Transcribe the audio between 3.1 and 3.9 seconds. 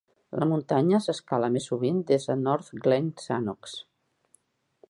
Sannox.